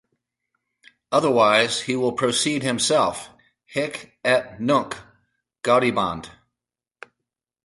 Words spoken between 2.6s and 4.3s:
himself, hic